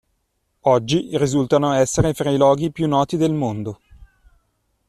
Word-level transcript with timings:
Oggi 0.61 1.09
risultano 1.19 1.73
essere 1.73 2.15
fra 2.15 2.31
i 2.31 2.37
loghi 2.37 2.71
più 2.71 2.87
noti 2.87 3.17
del 3.17 3.33
mondo. 3.35 3.81